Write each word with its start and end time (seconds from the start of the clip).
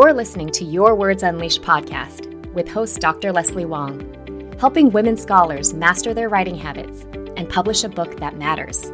You're 0.00 0.14
listening 0.14 0.50
to 0.50 0.64
Your 0.64 0.94
Words 0.94 1.24
Unleashed 1.24 1.62
podcast 1.62 2.52
with 2.54 2.68
host 2.68 3.00
Dr. 3.00 3.32
Leslie 3.32 3.64
Wang, 3.64 4.54
helping 4.60 4.92
women 4.92 5.16
scholars 5.16 5.74
master 5.74 6.14
their 6.14 6.28
writing 6.28 6.54
habits 6.54 7.02
and 7.36 7.48
publish 7.48 7.82
a 7.82 7.88
book 7.88 8.20
that 8.20 8.38
matters. 8.38 8.92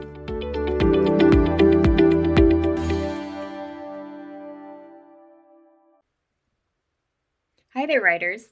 Hi 7.74 7.84
there, 7.84 8.00
writers. 8.00 8.46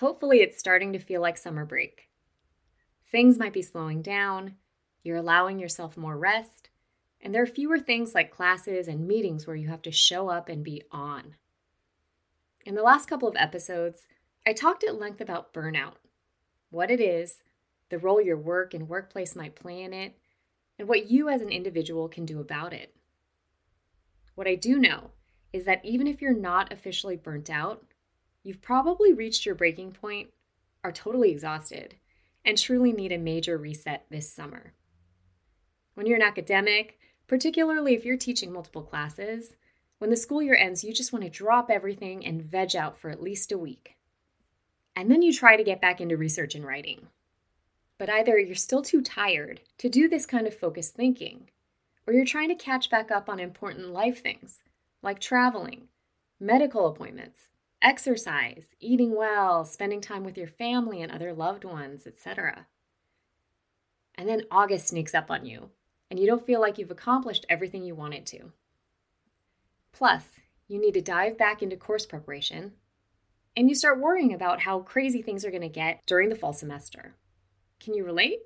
Hopefully, 0.00 0.38
it's 0.38 0.58
starting 0.58 0.94
to 0.94 0.98
feel 0.98 1.20
like 1.20 1.36
summer 1.36 1.66
break. 1.66 2.08
Things 3.12 3.38
might 3.38 3.52
be 3.52 3.60
slowing 3.60 4.00
down, 4.00 4.54
you're 5.02 5.18
allowing 5.18 5.58
yourself 5.58 5.98
more 5.98 6.16
rest, 6.16 6.70
and 7.20 7.34
there 7.34 7.42
are 7.42 7.46
fewer 7.46 7.78
things 7.78 8.14
like 8.14 8.34
classes 8.34 8.88
and 8.88 9.06
meetings 9.06 9.46
where 9.46 9.54
you 9.54 9.68
have 9.68 9.82
to 9.82 9.92
show 9.92 10.30
up 10.30 10.48
and 10.48 10.64
be 10.64 10.82
on. 10.90 11.34
In 12.68 12.74
the 12.74 12.82
last 12.82 13.08
couple 13.08 13.26
of 13.26 13.34
episodes, 13.34 14.06
I 14.46 14.52
talked 14.52 14.84
at 14.84 15.00
length 15.00 15.22
about 15.22 15.54
burnout, 15.54 15.94
what 16.68 16.90
it 16.90 17.00
is, 17.00 17.42
the 17.88 17.98
role 17.98 18.20
your 18.20 18.36
work 18.36 18.74
and 18.74 18.90
workplace 18.90 19.34
might 19.34 19.56
play 19.56 19.80
in 19.80 19.94
it, 19.94 20.18
and 20.78 20.86
what 20.86 21.10
you 21.10 21.30
as 21.30 21.40
an 21.40 21.48
individual 21.48 22.10
can 22.10 22.26
do 22.26 22.40
about 22.40 22.74
it. 22.74 22.94
What 24.34 24.46
I 24.46 24.54
do 24.54 24.78
know 24.78 25.12
is 25.50 25.64
that 25.64 25.82
even 25.82 26.06
if 26.06 26.20
you're 26.20 26.34
not 26.34 26.70
officially 26.70 27.16
burnt 27.16 27.48
out, 27.48 27.86
you've 28.42 28.60
probably 28.60 29.14
reached 29.14 29.46
your 29.46 29.54
breaking 29.54 29.92
point, 29.92 30.28
are 30.84 30.92
totally 30.92 31.30
exhausted, 31.30 31.94
and 32.44 32.58
truly 32.58 32.92
need 32.92 33.12
a 33.12 33.18
major 33.18 33.56
reset 33.56 34.04
this 34.10 34.30
summer. 34.30 34.74
When 35.94 36.04
you're 36.04 36.16
an 36.16 36.22
academic, 36.22 36.98
particularly 37.28 37.94
if 37.94 38.04
you're 38.04 38.18
teaching 38.18 38.52
multiple 38.52 38.82
classes, 38.82 39.56
when 39.98 40.10
the 40.10 40.16
school 40.16 40.42
year 40.42 40.54
ends, 40.54 40.84
you 40.84 40.92
just 40.92 41.12
want 41.12 41.24
to 41.24 41.30
drop 41.30 41.70
everything 41.70 42.24
and 42.24 42.42
veg 42.42 42.76
out 42.76 42.98
for 42.98 43.10
at 43.10 43.22
least 43.22 43.52
a 43.52 43.58
week. 43.58 43.96
And 44.94 45.10
then 45.10 45.22
you 45.22 45.32
try 45.32 45.56
to 45.56 45.64
get 45.64 45.80
back 45.80 46.00
into 46.00 46.16
research 46.16 46.54
and 46.54 46.64
writing. 46.64 47.08
But 47.98 48.08
either 48.08 48.38
you're 48.38 48.54
still 48.54 48.82
too 48.82 49.02
tired 49.02 49.60
to 49.78 49.88
do 49.88 50.08
this 50.08 50.26
kind 50.26 50.46
of 50.46 50.56
focused 50.56 50.94
thinking, 50.94 51.50
or 52.06 52.12
you're 52.12 52.24
trying 52.24 52.48
to 52.48 52.54
catch 52.54 52.90
back 52.90 53.10
up 53.10 53.28
on 53.28 53.40
important 53.40 53.88
life 53.88 54.22
things 54.22 54.60
like 55.02 55.20
traveling, 55.20 55.88
medical 56.40 56.86
appointments, 56.86 57.48
exercise, 57.82 58.74
eating 58.80 59.16
well, 59.16 59.64
spending 59.64 60.00
time 60.00 60.24
with 60.24 60.36
your 60.36 60.48
family 60.48 61.02
and 61.02 61.12
other 61.12 61.32
loved 61.32 61.64
ones, 61.64 62.06
etc. 62.06 62.66
And 64.16 64.28
then 64.28 64.42
August 64.50 64.88
sneaks 64.88 65.14
up 65.14 65.30
on 65.30 65.46
you, 65.46 65.70
and 66.10 66.18
you 66.18 66.26
don't 66.26 66.44
feel 66.44 66.60
like 66.60 66.78
you've 66.78 66.90
accomplished 66.90 67.46
everything 67.48 67.84
you 67.84 67.94
wanted 67.94 68.26
to. 68.26 68.52
Plus, 69.92 70.24
you 70.68 70.80
need 70.80 70.94
to 70.94 71.00
dive 71.00 71.38
back 71.38 71.62
into 71.62 71.76
course 71.76 72.06
preparation, 72.06 72.72
and 73.56 73.68
you 73.68 73.74
start 73.74 74.00
worrying 74.00 74.34
about 74.34 74.60
how 74.60 74.80
crazy 74.80 75.22
things 75.22 75.44
are 75.44 75.50
going 75.50 75.62
to 75.62 75.68
get 75.68 76.00
during 76.06 76.28
the 76.28 76.36
fall 76.36 76.52
semester. 76.52 77.16
Can 77.80 77.94
you 77.94 78.04
relate? 78.04 78.40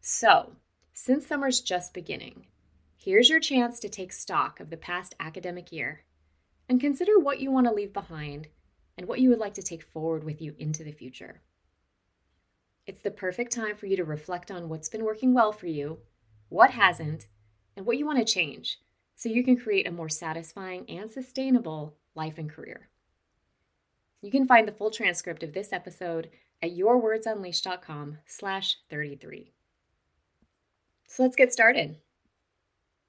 So, 0.00 0.56
since 0.92 1.26
summer's 1.26 1.60
just 1.60 1.94
beginning, 1.94 2.46
here's 2.96 3.28
your 3.28 3.40
chance 3.40 3.78
to 3.80 3.88
take 3.88 4.12
stock 4.12 4.60
of 4.60 4.70
the 4.70 4.76
past 4.76 5.14
academic 5.20 5.72
year 5.72 6.04
and 6.68 6.80
consider 6.80 7.18
what 7.18 7.40
you 7.40 7.50
want 7.50 7.66
to 7.66 7.72
leave 7.72 7.92
behind 7.92 8.48
and 8.98 9.06
what 9.06 9.20
you 9.20 9.30
would 9.30 9.38
like 9.38 9.54
to 9.54 9.62
take 9.62 9.82
forward 9.82 10.24
with 10.24 10.42
you 10.42 10.54
into 10.58 10.82
the 10.82 10.92
future. 10.92 11.42
It's 12.86 13.02
the 13.02 13.10
perfect 13.10 13.52
time 13.52 13.76
for 13.76 13.86
you 13.86 13.96
to 13.96 14.04
reflect 14.04 14.50
on 14.50 14.68
what's 14.68 14.88
been 14.88 15.04
working 15.04 15.34
well 15.34 15.52
for 15.52 15.66
you, 15.66 15.98
what 16.48 16.70
hasn't, 16.70 17.26
and 17.76 17.84
what 17.84 17.98
you 17.98 18.06
want 18.06 18.18
to 18.18 18.24
change 18.24 18.78
so 19.16 19.28
you 19.28 19.42
can 19.42 19.56
create 19.56 19.88
a 19.88 19.90
more 19.90 20.10
satisfying 20.10 20.88
and 20.88 21.10
sustainable 21.10 21.96
life 22.14 22.38
and 22.38 22.48
career. 22.50 22.88
You 24.20 24.30
can 24.30 24.46
find 24.46 24.68
the 24.68 24.72
full 24.72 24.90
transcript 24.90 25.42
of 25.42 25.52
this 25.52 25.72
episode 25.72 26.30
at 26.62 26.76
yourwordsunleashed.com 26.76 28.18
slash 28.26 28.78
33. 28.88 29.52
So 31.08 31.22
let's 31.22 31.36
get 31.36 31.52
started. 31.52 31.96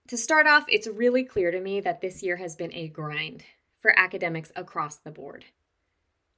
To 0.08 0.18
start 0.18 0.48
off, 0.48 0.66
it's 0.70 0.88
really 0.88 1.24
clear 1.24 1.52
to 1.52 1.60
me 1.60 1.82
that 1.82 2.00
this 2.00 2.24
year 2.24 2.38
has 2.38 2.56
been 2.56 2.74
a 2.74 2.88
grind 2.88 3.44
for 3.78 3.98
academics 4.00 4.52
across 4.56 4.96
the 4.96 5.12
board. 5.12 5.46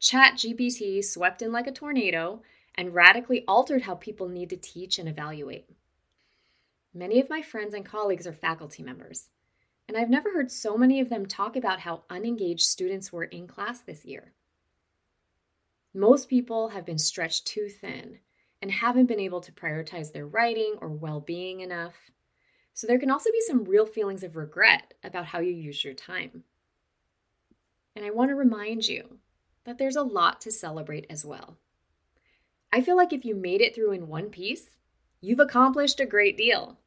ChatGPT 0.02 1.04
swept 1.04 1.42
in 1.42 1.52
like 1.52 1.68
a 1.68 1.72
tornado 1.72 2.42
and 2.74 2.96
radically 2.96 3.44
altered 3.48 3.84
how 3.84 3.96
people 3.96 4.28
need 4.28 4.50
to 4.50 4.58
teach 4.58 4.98
and 4.98 5.08
evaluate. 5.08 5.70
Many 6.94 7.20
of 7.20 7.30
my 7.30 7.42
friends 7.42 7.74
and 7.74 7.86
colleagues 7.86 8.26
are 8.26 8.34
faculty 8.34 8.82
members, 8.82 9.28
and 9.90 9.98
I've 9.98 10.10
never 10.10 10.32
heard 10.32 10.52
so 10.52 10.78
many 10.78 11.00
of 11.00 11.10
them 11.10 11.26
talk 11.26 11.56
about 11.56 11.80
how 11.80 12.04
unengaged 12.12 12.62
students 12.62 13.12
were 13.12 13.24
in 13.24 13.48
class 13.48 13.80
this 13.80 14.06
year. 14.06 14.34
Most 15.96 16.30
people 16.30 16.70
have 16.70 16.86
been 16.86 17.00
stretched 17.00 17.48
too 17.48 17.70
thin 17.70 18.20
and 18.62 18.70
haven't 18.70 19.08
been 19.08 19.20
able 19.20 19.42
to 19.42 19.52
prioritize 19.52 20.14
their 20.14 20.28
writing 20.28 20.76
or 20.80 20.90
well 20.90 21.20
being 21.20 21.62
enough. 21.62 21.96
So 22.76 22.86
there 22.86 23.00
can 23.00 23.10
also 23.10 23.32
be 23.32 23.42
some 23.48 23.64
real 23.64 23.88
feelings 23.88 24.22
of 24.22 24.36
regret 24.36 24.94
about 25.04 25.26
how 25.26 25.40
you 25.40 25.52
use 25.52 25.84
your 25.84 25.96
time. 25.96 26.44
And 27.96 28.06
I 28.06 28.12
want 28.12 28.30
to 28.30 28.36
remind 28.36 28.88
you 28.88 29.18
that 29.66 29.80
there's 29.80 29.96
a 29.96 30.04
lot 30.04 30.40
to 30.42 30.52
celebrate 30.52 31.08
as 31.10 31.26
well. 31.26 31.58
I 32.72 32.82
feel 32.82 32.96
like 32.96 33.12
if 33.12 33.26
you 33.26 33.34
made 33.34 33.62
it 33.62 33.74
through 33.74 33.94
in 33.94 34.08
one 34.08 34.30
piece, 34.30 34.70
you've 35.20 35.40
accomplished 35.40 36.00
a 36.00 36.06
great 36.06 36.38
deal. 36.38 36.78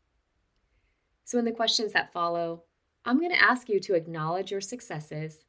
So, 1.24 1.40
in 1.40 1.44
the 1.44 1.50
questions 1.50 1.92
that 1.94 2.12
follow, 2.12 2.62
I'm 3.04 3.18
going 3.18 3.32
to 3.32 3.42
ask 3.42 3.68
you 3.68 3.80
to 3.80 3.94
acknowledge 3.94 4.52
your 4.52 4.60
successes, 4.60 5.44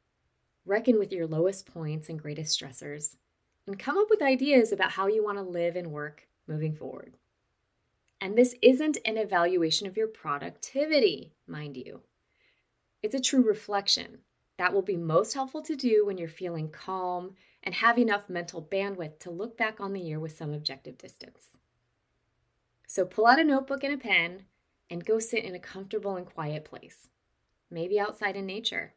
reckon 0.66 0.98
with 0.98 1.12
your 1.12 1.28
lowest 1.28 1.66
points 1.66 2.10
and 2.10 2.20
greatest 2.20 2.60
stressors, 2.60 3.16
and 3.68 3.78
come 3.78 3.98
up 3.98 4.08
with 4.10 4.22
ideas 4.22 4.72
about 4.72 4.92
how 4.92 5.08
you 5.08 5.24
want 5.24 5.38
to 5.38 5.44
live 5.44 5.76
and 5.76 5.92
work 5.92 6.28
moving 6.48 6.74
forward. 6.74 7.14
And 8.20 8.38
this 8.38 8.56
isn't 8.62 8.98
an 9.06 9.18
evaluation 9.18 9.86
of 9.86 9.98
your 9.98 10.08
productivity, 10.08 11.34
mind 11.46 11.78
you. 11.78 12.02
It's 13.04 13.16
a 13.16 13.20
true 13.20 13.44
reflection 13.44 14.20
that 14.58 14.74
will 14.74 14.82
be 14.82 14.98
most 14.98 15.34
helpful 15.34 15.62
to 15.64 15.76
do 15.76 16.06
when 16.06 16.18
you're 16.18 16.30
feeling 16.30 16.70
calm 16.70 17.36
and 17.62 17.76
have 17.76 17.98
enough 17.98 18.30
mental 18.30 18.62
bandwidth 18.62 19.20
to 19.20 19.30
look 19.30 19.58
back 19.58 19.80
on 19.80 19.94
the 19.94 20.00
year 20.00 20.20
with 20.20 20.38
some 20.38 20.54
objective 20.54 20.98
distance. 20.98 21.50
So 22.88 23.06
pull 23.06 23.28
out 23.28 23.40
a 23.40 23.44
notebook 23.44 23.84
and 23.84 23.94
a 23.94 23.98
pen 23.98 24.46
and 24.90 25.06
go 25.06 25.20
sit 25.20 25.44
in 25.44 25.56
a 25.56 25.60
comfortable 25.60 26.16
and 26.16 26.26
quiet 26.26 26.66
place, 26.66 27.10
maybe 27.74 28.00
outside 28.00 28.36
in 28.36 28.46
nature. 28.46 28.94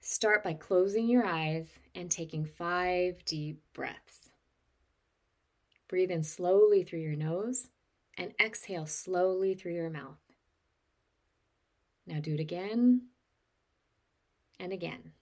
Start 0.00 0.42
by 0.42 0.54
closing 0.54 1.08
your 1.08 1.26
eyes 1.26 1.68
and 1.94 2.10
taking 2.10 2.44
five 2.44 3.24
deep 3.24 3.60
breaths. 3.74 4.30
Breathe 5.88 6.10
in 6.10 6.22
slowly 6.22 6.84
through 6.84 7.00
your 7.00 7.16
nose 7.16 7.68
and 8.16 8.32
exhale 8.40 8.86
slowly 8.86 9.54
through 9.54 9.74
your 9.74 9.90
mouth. 9.90 10.20
Now 12.06 12.20
do 12.20 12.34
it 12.34 12.40
again 12.40 13.08
and 14.58 14.72
again. 14.72 15.12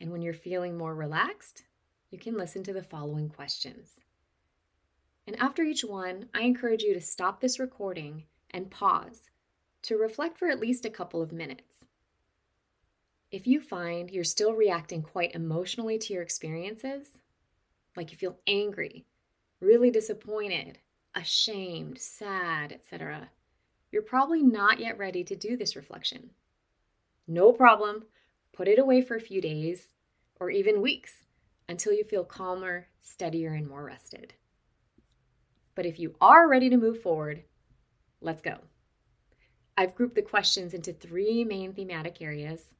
And 0.00 0.12
when 0.12 0.22
you're 0.22 0.32
feeling 0.34 0.78
more 0.78 0.94
relaxed, 0.94 1.64
you 2.10 2.18
can 2.18 2.36
listen 2.36 2.62
to 2.62 2.72
the 2.72 2.82
following 2.82 3.28
questions. 3.28 3.96
And 5.26 5.36
after 5.40 5.62
each 5.62 5.82
one, 5.82 6.28
I 6.32 6.42
encourage 6.42 6.82
you 6.82 6.94
to 6.94 7.00
stop 7.00 7.40
this 7.40 7.58
recording 7.58 8.24
and 8.50 8.70
pause 8.70 9.28
to 9.82 9.96
reflect 9.96 10.38
for 10.38 10.48
at 10.48 10.60
least 10.60 10.84
a 10.84 10.90
couple 10.90 11.22
of 11.22 11.32
minutes. 11.32 11.84
If 13.30 13.46
you 13.46 13.60
find 13.60 14.10
you're 14.10 14.24
still 14.24 14.54
reacting 14.54 15.02
quite 15.02 15.34
emotionally 15.34 15.98
to 15.98 16.14
your 16.14 16.22
experiences, 16.22 17.18
like 17.96 18.10
you 18.10 18.16
feel 18.16 18.38
angry, 18.46 19.04
really 19.60 19.90
disappointed, 19.90 20.78
ashamed, 21.14 21.98
sad, 21.98 22.72
etc., 22.72 23.30
you're 23.90 24.02
probably 24.02 24.42
not 24.42 24.80
yet 24.80 24.98
ready 24.98 25.24
to 25.24 25.36
do 25.36 25.56
this 25.56 25.76
reflection. 25.76 26.30
No 27.26 27.52
problem. 27.52 28.04
Put 28.52 28.68
it 28.68 28.78
away 28.78 29.02
for 29.02 29.16
a 29.16 29.20
few 29.20 29.40
days 29.40 29.88
or 30.40 30.50
even 30.50 30.82
weeks 30.82 31.24
until 31.68 31.92
you 31.92 32.04
feel 32.04 32.24
calmer, 32.24 32.88
steadier, 33.02 33.52
and 33.52 33.68
more 33.68 33.84
rested. 33.84 34.34
But 35.74 35.86
if 35.86 35.98
you 35.98 36.14
are 36.20 36.48
ready 36.48 36.70
to 36.70 36.76
move 36.76 37.02
forward, 37.02 37.44
let's 38.20 38.42
go. 38.42 38.58
I've 39.78 39.94
grouped 39.94 40.16
the 40.16 40.22
questions 40.22 40.74
into 40.74 40.92
three 40.92 41.44
main 41.44 41.72
thematic 41.72 42.20
areas 42.20 42.74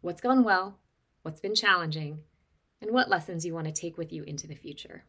what's 0.00 0.22
gone 0.22 0.44
well, 0.44 0.78
what's 1.20 1.42
been 1.42 1.54
challenging, 1.54 2.20
and 2.80 2.90
what 2.90 3.10
lessons 3.10 3.44
you 3.44 3.52
want 3.52 3.66
to 3.66 3.72
take 3.72 3.98
with 3.98 4.14
you 4.14 4.22
into 4.22 4.46
the 4.46 4.54
future. 4.54 5.04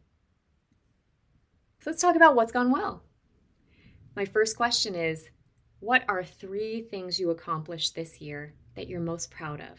So 1.80 1.88
let's 1.88 2.02
talk 2.02 2.14
about 2.14 2.36
what's 2.36 2.52
gone 2.52 2.70
well. 2.70 3.04
My 4.14 4.26
first 4.26 4.54
question 4.54 4.94
is 4.94 5.30
What 5.78 6.04
are 6.08 6.22
three 6.22 6.82
things 6.82 7.18
you 7.18 7.30
accomplished 7.30 7.94
this 7.94 8.20
year 8.20 8.52
that 8.76 8.86
you're 8.86 9.00
most 9.00 9.30
proud 9.30 9.62
of, 9.62 9.78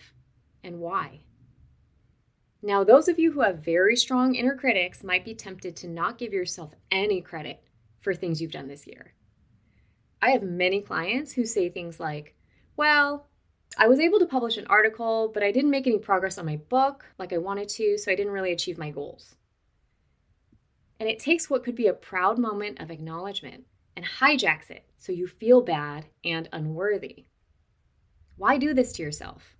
and 0.64 0.80
why? 0.80 1.20
Now, 2.64 2.84
those 2.84 3.08
of 3.08 3.20
you 3.20 3.34
who 3.34 3.42
have 3.42 3.60
very 3.64 3.96
strong 3.96 4.34
inner 4.34 4.56
critics 4.56 5.04
might 5.04 5.24
be 5.24 5.36
tempted 5.36 5.76
to 5.76 5.88
not 5.88 6.18
give 6.18 6.34
yourself 6.34 6.74
any 6.90 7.22
credit 7.22 7.62
for 8.00 8.16
things 8.16 8.42
you've 8.42 8.50
done 8.50 8.68
this 8.68 8.88
year. 8.88 9.14
I 10.22 10.32
have 10.32 10.44
many 10.44 10.82
clients 10.82 11.34
who 11.34 11.46
say 11.46 11.70
things 11.70 12.00
like, 12.00 12.36
Well, 12.78 13.28
I 13.78 13.88
was 13.88 14.00
able 14.00 14.20
to 14.20 14.26
publish 14.26 14.58
an 14.58 14.68
article, 14.68 15.32
but 15.34 15.44
I 15.44 15.52
didn't 15.52 15.72
make 15.72 15.88
any 15.88 15.98
progress 15.98 16.38
on 16.38 16.46
my 16.46 16.58
book 16.58 17.06
like 17.18 17.32
I 17.34 17.38
wanted 17.38 17.70
to, 17.70 17.98
so 17.98 18.12
I 18.12 18.16
didn't 18.16 18.34
really 18.34 18.52
achieve 18.52 18.78
my 18.78 18.92
goals. 18.92 19.36
And 21.00 21.10
it 21.10 21.20
takes 21.20 21.50
what 21.50 21.64
could 21.64 21.76
be 21.76 21.88
a 21.88 21.94
proud 21.94 22.38
moment 22.38 22.80
of 22.80 22.92
acknowledgement 22.92 23.64
and 23.96 24.06
hijacks 24.06 24.70
it 24.70 24.86
so 24.98 25.12
you 25.12 25.26
feel 25.26 25.62
bad 25.62 26.08
and 26.24 26.48
unworthy. 26.52 27.26
Why 28.38 28.58
do 28.58 28.74
this 28.74 28.92
to 28.94 29.04
yourself? 29.04 29.56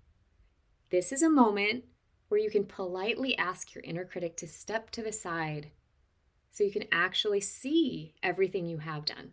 This 0.92 1.12
is 1.12 1.24
a 1.24 1.30
moment 1.30 1.86
where 2.28 2.40
you 2.40 2.52
can 2.52 2.66
politely 2.66 3.38
ask 3.38 3.74
your 3.74 3.84
inner 3.84 4.06
critic 4.06 4.38
to 4.38 4.48
step 4.48 4.92
to 4.92 5.02
the 5.02 5.12
side 5.12 5.72
so 6.52 6.64
you 6.64 6.72
can 6.72 6.86
actually 6.92 7.42
see 7.42 8.14
everything 8.22 8.68
you 8.68 8.80
have 8.80 9.06
done. 9.06 9.32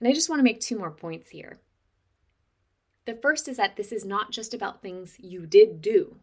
And 0.00 0.08
I 0.08 0.12
just 0.12 0.28
want 0.28 0.40
to 0.40 0.44
make 0.44 0.60
two 0.60 0.78
more 0.78 0.90
points 0.90 1.30
here. 1.30 1.58
The 3.06 3.14
first 3.14 3.48
is 3.48 3.56
that 3.56 3.76
this 3.76 3.92
is 3.92 4.04
not 4.04 4.32
just 4.32 4.52
about 4.52 4.82
things 4.82 5.16
you 5.18 5.46
did 5.46 5.80
do. 5.80 6.16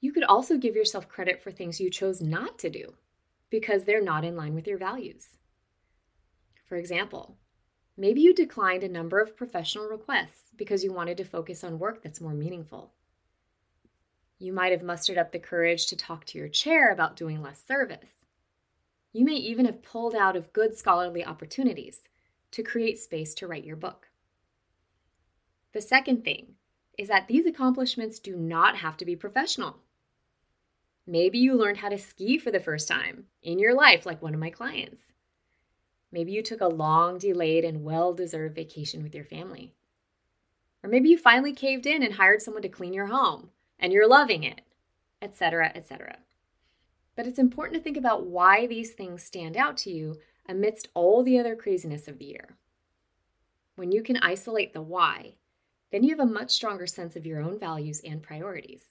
You 0.00 0.12
could 0.12 0.24
also 0.24 0.56
give 0.56 0.74
yourself 0.74 1.08
credit 1.08 1.42
for 1.42 1.50
things 1.50 1.80
you 1.80 1.90
chose 1.90 2.20
not 2.20 2.58
to 2.58 2.70
do 2.70 2.94
because 3.50 3.84
they're 3.84 4.02
not 4.02 4.24
in 4.24 4.36
line 4.36 4.54
with 4.54 4.66
your 4.66 4.78
values. 4.78 5.28
For 6.66 6.76
example, 6.76 7.36
maybe 7.96 8.20
you 8.20 8.34
declined 8.34 8.82
a 8.82 8.88
number 8.88 9.20
of 9.20 9.36
professional 9.36 9.86
requests 9.86 10.50
because 10.56 10.82
you 10.82 10.92
wanted 10.92 11.16
to 11.18 11.24
focus 11.24 11.62
on 11.62 11.78
work 11.78 12.02
that's 12.02 12.20
more 12.20 12.34
meaningful. 12.34 12.92
You 14.38 14.52
might 14.52 14.72
have 14.72 14.82
mustered 14.82 15.18
up 15.18 15.32
the 15.32 15.38
courage 15.38 15.86
to 15.86 15.96
talk 15.96 16.24
to 16.26 16.38
your 16.38 16.48
chair 16.48 16.90
about 16.90 17.16
doing 17.16 17.42
less 17.42 17.62
service. 17.62 18.24
You 19.12 19.24
may 19.24 19.34
even 19.34 19.66
have 19.66 19.82
pulled 19.82 20.14
out 20.14 20.34
of 20.36 20.52
good 20.52 20.76
scholarly 20.76 21.24
opportunities 21.24 22.02
to 22.52 22.62
create 22.62 22.98
space 22.98 23.34
to 23.34 23.46
write 23.46 23.64
your 23.64 23.76
book. 23.76 24.08
The 25.72 25.80
second 25.80 26.24
thing 26.24 26.54
is 26.98 27.08
that 27.08 27.28
these 27.28 27.46
accomplishments 27.46 28.18
do 28.18 28.36
not 28.36 28.76
have 28.76 28.96
to 28.98 29.04
be 29.04 29.16
professional. 29.16 29.78
Maybe 31.06 31.38
you 31.38 31.54
learned 31.54 31.78
how 31.78 31.88
to 31.88 31.98
ski 31.98 32.38
for 32.38 32.50
the 32.50 32.60
first 32.60 32.86
time 32.88 33.24
in 33.42 33.58
your 33.58 33.74
life, 33.74 34.04
like 34.04 34.20
one 34.20 34.34
of 34.34 34.40
my 34.40 34.50
clients. 34.50 35.02
Maybe 36.12 36.32
you 36.32 36.42
took 36.42 36.60
a 36.60 36.66
long 36.66 37.18
delayed 37.18 37.64
and 37.64 37.84
well 37.84 38.12
deserved 38.12 38.54
vacation 38.54 39.02
with 39.02 39.14
your 39.14 39.24
family. 39.24 39.74
Or 40.82 40.90
maybe 40.90 41.08
you 41.08 41.18
finally 41.18 41.52
caved 41.52 41.86
in 41.86 42.02
and 42.02 42.14
hired 42.14 42.42
someone 42.42 42.62
to 42.62 42.68
clean 42.68 42.92
your 42.92 43.06
home 43.06 43.50
and 43.78 43.92
you're 43.92 44.08
loving 44.08 44.42
it, 44.42 44.62
etc., 45.22 45.72
etc. 45.74 46.18
But 47.16 47.26
it's 47.26 47.38
important 47.38 47.76
to 47.76 47.82
think 47.82 47.96
about 47.96 48.26
why 48.26 48.66
these 48.66 48.92
things 48.92 49.22
stand 49.22 49.56
out 49.56 49.76
to 49.78 49.90
you 49.90 50.16
amidst 50.50 50.88
all 50.94 51.22
the 51.22 51.38
other 51.38 51.54
craziness 51.54 52.08
of 52.08 52.18
the 52.18 52.24
year. 52.24 52.56
When 53.76 53.92
you 53.92 54.02
can 54.02 54.16
isolate 54.16 54.74
the 54.74 54.82
why, 54.82 55.36
then 55.92 56.02
you 56.02 56.10
have 56.10 56.20
a 56.20 56.30
much 56.30 56.50
stronger 56.50 56.86
sense 56.86 57.14
of 57.14 57.24
your 57.24 57.40
own 57.40 57.58
values 57.58 58.00
and 58.04 58.22
priorities. 58.22 58.84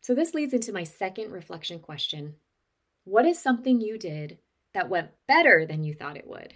So, 0.00 0.14
this 0.14 0.34
leads 0.34 0.52
into 0.52 0.72
my 0.72 0.82
second 0.84 1.30
reflection 1.30 1.78
question 1.78 2.34
What 3.04 3.24
is 3.24 3.38
something 3.38 3.80
you 3.80 3.98
did 3.98 4.38
that 4.74 4.88
went 4.88 5.10
better 5.26 5.64
than 5.64 5.84
you 5.84 5.94
thought 5.94 6.16
it 6.16 6.26
would? 6.26 6.54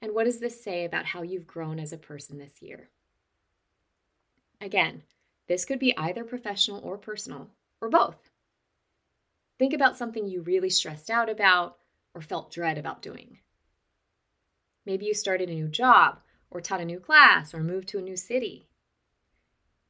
And 0.00 0.14
what 0.14 0.24
does 0.24 0.38
this 0.38 0.62
say 0.62 0.84
about 0.84 1.06
how 1.06 1.22
you've 1.22 1.46
grown 1.46 1.80
as 1.80 1.92
a 1.92 1.98
person 1.98 2.38
this 2.38 2.62
year? 2.62 2.90
Again, 4.60 5.02
this 5.48 5.64
could 5.64 5.80
be 5.80 5.96
either 5.96 6.24
professional 6.24 6.80
or 6.84 6.98
personal, 6.98 7.48
or 7.80 7.88
both. 7.88 8.27
Think 9.58 9.72
about 9.72 9.96
something 9.96 10.28
you 10.28 10.40
really 10.40 10.70
stressed 10.70 11.10
out 11.10 11.28
about 11.28 11.76
or 12.14 12.22
felt 12.22 12.52
dread 12.52 12.78
about 12.78 13.02
doing. 13.02 13.38
Maybe 14.86 15.06
you 15.06 15.14
started 15.14 15.50
a 15.50 15.54
new 15.54 15.68
job, 15.68 16.20
or 16.50 16.60
taught 16.60 16.80
a 16.80 16.84
new 16.84 16.98
class, 16.98 17.52
or 17.52 17.60
moved 17.62 17.88
to 17.88 17.98
a 17.98 18.02
new 18.02 18.16
city. 18.16 18.68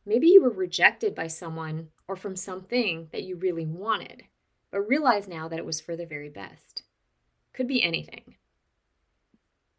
Maybe 0.05 0.27
you 0.29 0.43
were 0.43 0.51
rejected 0.51 1.15
by 1.15 1.29
someone 1.29 1.89
or 2.09 2.17
from 2.17 2.35
something 2.35 3.09
that 3.13 3.23
you 3.23 3.37
really 3.37 3.67
wanted, 3.67 4.25
but 4.73 4.81
realize 4.81 5.29
now 5.29 5.49
that 5.49 5.59
it 5.59 5.67
was 5.67 5.81
for 5.81 5.97
the 5.97 6.07
very 6.07 6.31
best. 6.31 6.83
Could 7.53 7.69
be 7.69 7.83
anything. 7.83 8.37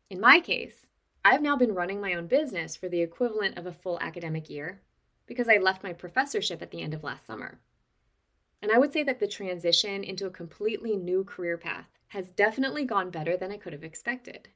In 0.10 0.20
my 0.20 0.40
case, 0.40 0.86
I've 1.26 1.42
now 1.42 1.58
been 1.58 1.74
running 1.74 2.00
my 2.00 2.14
own 2.14 2.28
business 2.28 2.76
for 2.76 2.88
the 2.88 3.02
equivalent 3.02 3.58
of 3.58 3.66
a 3.66 3.74
full 3.74 4.00
academic 4.00 4.50
year 4.50 4.82
because 5.26 5.50
I 5.50 5.58
left 5.58 5.84
my 5.84 5.94
professorship 5.94 6.62
at 6.62 6.72
the 6.72 6.82
end 6.82 6.94
of 6.94 7.04
last 7.04 7.28
summer. 7.28 7.60
And 8.62 8.72
I 8.72 8.78
would 8.78 8.92
say 8.92 9.04
that 9.04 9.20
the 9.20 9.28
transition 9.28 10.04
into 10.04 10.26
a 10.26 10.32
completely 10.32 10.96
new 10.96 11.24
career 11.24 11.58
path 11.58 11.88
has 12.10 12.32
definitely 12.32 12.86
gone 12.86 13.10
better 13.10 13.38
than 13.38 13.52
I 13.52 13.58
could 13.58 13.74
have 13.74 13.84
expected. 13.84 14.50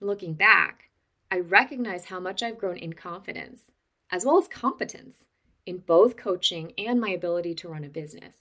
Looking 0.00 0.34
back, 0.34 0.90
I 1.30 1.38
recognize 1.38 2.06
how 2.06 2.20
much 2.20 2.42
I've 2.42 2.58
grown 2.58 2.76
in 2.76 2.92
confidence, 2.92 3.70
as 4.10 4.24
well 4.24 4.38
as 4.38 4.48
competence, 4.48 5.24
in 5.66 5.78
both 5.78 6.16
coaching 6.16 6.72
and 6.76 7.00
my 7.00 7.10
ability 7.10 7.54
to 7.54 7.68
run 7.68 7.84
a 7.84 7.88
business, 7.88 8.36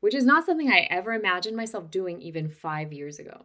which 0.00 0.14
is 0.14 0.24
not 0.24 0.46
something 0.46 0.70
I 0.70 0.86
ever 0.90 1.12
imagined 1.12 1.56
myself 1.56 1.90
doing 1.90 2.22
even 2.22 2.48
five 2.48 2.92
years 2.92 3.18
ago. 3.18 3.44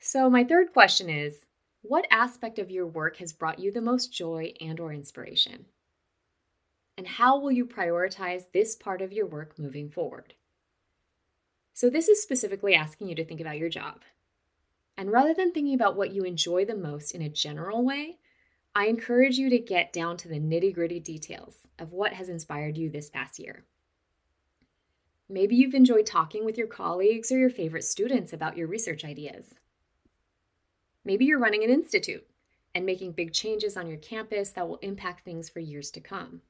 So, 0.00 0.28
my 0.28 0.44
third 0.44 0.72
question 0.72 1.08
is 1.08 1.44
what 1.82 2.06
aspect 2.10 2.58
of 2.58 2.70
your 2.70 2.86
work 2.86 3.18
has 3.18 3.32
brought 3.32 3.58
you 3.58 3.70
the 3.70 3.80
most 3.80 4.12
joy 4.12 4.52
and 4.60 4.80
or 4.80 4.92
inspiration? 4.92 5.66
And 6.96 7.06
how 7.06 7.38
will 7.38 7.52
you 7.52 7.66
prioritize 7.66 8.44
this 8.52 8.74
part 8.74 9.02
of 9.02 9.12
your 9.12 9.26
work 9.26 9.58
moving 9.58 9.90
forward? 9.90 10.34
So, 11.74 11.90
this 11.90 12.08
is 12.08 12.22
specifically 12.22 12.74
asking 12.74 13.08
you 13.08 13.14
to 13.16 13.24
think 13.24 13.40
about 13.40 13.58
your 13.58 13.68
job. 13.68 14.02
And 14.96 15.12
rather 15.12 15.34
than 15.34 15.52
thinking 15.52 15.74
about 15.74 15.96
what 15.96 16.12
you 16.12 16.22
enjoy 16.22 16.64
the 16.64 16.74
most 16.74 17.12
in 17.12 17.20
a 17.20 17.28
general 17.28 17.84
way, 17.84 18.16
I 18.74 18.86
encourage 18.86 19.36
you 19.36 19.50
to 19.50 19.58
get 19.58 19.92
down 19.92 20.16
to 20.18 20.28
the 20.28 20.40
nitty 20.40 20.74
gritty 20.74 21.00
details 21.00 21.58
of 21.78 21.92
what 21.92 22.14
has 22.14 22.28
inspired 22.28 22.78
you 22.78 22.90
this 22.90 23.10
past 23.10 23.38
year. 23.38 23.64
Maybe 25.28 25.56
you've 25.56 25.74
enjoyed 25.74 26.06
talking 26.06 26.44
with 26.44 26.56
your 26.56 26.66
colleagues 26.66 27.32
or 27.32 27.38
your 27.38 27.50
favorite 27.50 27.84
students 27.84 28.32
about 28.32 28.56
your 28.56 28.68
research 28.68 29.04
ideas. 29.04 29.54
Maybe 31.04 31.24
you're 31.24 31.38
running 31.38 31.64
an 31.64 31.70
institute 31.70 32.26
and 32.74 32.86
making 32.86 33.12
big 33.12 33.32
changes 33.32 33.76
on 33.76 33.86
your 33.86 33.96
campus 33.96 34.50
that 34.50 34.68
will 34.68 34.76
impact 34.78 35.24
things 35.24 35.48
for 35.48 35.60
years 35.60 35.90
to 35.92 36.00
come. 36.00 36.42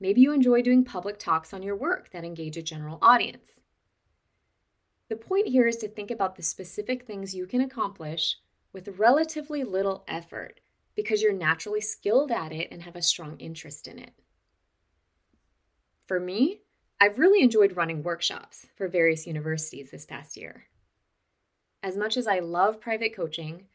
Maybe 0.00 0.20
you 0.20 0.32
enjoy 0.32 0.62
doing 0.62 0.84
public 0.84 1.18
talks 1.18 1.52
on 1.52 1.62
your 1.62 1.76
work 1.76 2.10
that 2.10 2.24
engage 2.24 2.56
a 2.56 2.62
general 2.62 2.98
audience. 3.00 3.60
The 5.08 5.16
point 5.16 5.48
here 5.48 5.66
is 5.66 5.76
to 5.76 5.88
think 5.88 6.10
about 6.10 6.36
the 6.36 6.42
specific 6.42 7.06
things 7.06 7.34
you 7.34 7.46
can 7.46 7.60
accomplish 7.60 8.36
with 8.72 8.98
relatively 8.98 9.62
little 9.62 10.04
effort 10.08 10.60
because 10.94 11.22
you're 11.22 11.32
naturally 11.32 11.80
skilled 11.80 12.30
at 12.30 12.52
it 12.52 12.68
and 12.70 12.82
have 12.82 12.96
a 12.96 13.02
strong 13.02 13.38
interest 13.38 13.86
in 13.86 13.98
it. 13.98 14.12
For 16.06 16.20
me, 16.20 16.60
I've 17.00 17.18
really 17.18 17.42
enjoyed 17.42 17.76
running 17.76 18.02
workshops 18.02 18.66
for 18.76 18.88
various 18.88 19.26
universities 19.26 19.90
this 19.90 20.06
past 20.06 20.36
year. 20.36 20.64
As 21.82 21.96
much 21.96 22.16
as 22.16 22.26
I 22.26 22.38
love 22.38 22.80
private 22.80 23.14
coaching, 23.14 23.66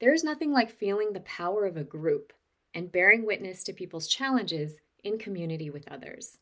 there's 0.00 0.24
nothing 0.24 0.52
like 0.52 0.70
feeling 0.70 1.12
the 1.12 1.20
power 1.20 1.64
of 1.66 1.76
a 1.76 1.84
group 1.84 2.32
and 2.74 2.92
bearing 2.92 3.26
witness 3.26 3.62
to 3.64 3.72
people's 3.72 4.06
challenges 4.06 4.76
in 5.08 5.18
community 5.18 5.70
with 5.70 5.90
others. 5.90 6.38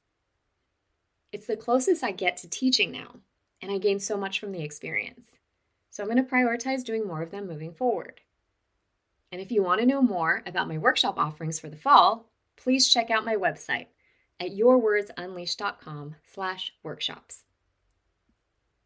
It's 1.32 1.46
the 1.46 1.56
closest 1.56 2.04
I 2.04 2.11
get 2.11 2.37
to 2.38 2.49
teaching 2.49 2.90
now, 2.92 3.20
and 3.62 3.70
I 3.73 3.78
gain 3.78 4.00
so 4.00 4.18
much 4.18 4.38
from 4.38 4.52
the 4.52 4.62
experience. 4.62 5.28
So 5.90 6.02
I'm 6.02 6.11
going 6.11 6.23
to 6.23 6.30
prioritize 6.30 6.85
doing 6.85 7.06
more 7.06 7.23
of 7.23 7.30
them 7.30 7.46
moving 7.46 7.73
forward. 7.73 8.20
And 9.32 9.40
if 9.40 9.50
you 9.50 9.62
want 9.62 9.80
to 9.80 9.87
know 9.87 10.02
more 10.02 10.42
about 10.44 10.68
my 10.68 10.76
workshop 10.76 11.18
offerings 11.18 11.58
for 11.58 11.70
the 11.70 11.76
fall, 11.76 12.28
please 12.56 12.88
check 12.88 13.11
out 13.11 13.25
my 13.25 13.35
website 13.35 13.87
at 14.38 14.50
yourwordsunleashed.com/workshops. 14.50 17.44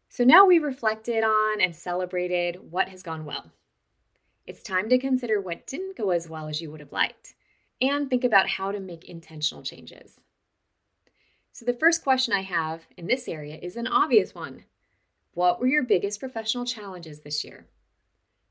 So 0.09 0.23
now 0.23 0.45
we've 0.45 0.63
reflected 0.63 1.23
on 1.23 1.61
and 1.61 1.75
celebrated 1.75 2.71
what 2.71 2.89
has 2.89 3.03
gone 3.03 3.25
well. 3.25 3.51
It's 4.45 4.63
time 4.63 4.89
to 4.89 4.97
consider 4.97 5.39
what 5.39 5.67
didn't 5.67 5.97
go 5.97 6.09
as 6.11 6.29
well 6.29 6.47
as 6.47 6.61
you 6.61 6.71
would 6.71 6.79
have 6.79 6.91
liked 6.91 7.35
and 7.81 8.09
think 8.09 8.23
about 8.23 8.47
how 8.47 8.71
to 8.71 8.79
make 8.79 9.05
intentional 9.05 9.63
changes. 9.63 10.21
So, 11.51 11.65
the 11.65 11.73
first 11.73 12.03
question 12.03 12.33
I 12.33 12.41
have 12.41 12.83
in 12.95 13.07
this 13.07 13.27
area 13.27 13.57
is 13.61 13.75
an 13.75 13.87
obvious 13.87 14.33
one 14.33 14.63
What 15.33 15.59
were 15.59 15.67
your 15.67 15.83
biggest 15.83 16.19
professional 16.19 16.65
challenges 16.65 17.21
this 17.21 17.43
year? 17.43 17.67